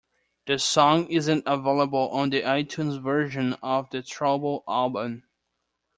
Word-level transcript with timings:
The 0.47 0.57
song 0.57 1.05
isn't 1.09 1.43
available 1.45 2.09
on 2.09 2.31
the 2.31 2.41
iTunes 2.41 2.99
version 2.99 3.53
of 3.61 3.91
the 3.91 4.01
"Trouble" 4.01 4.63
album. 4.67 5.25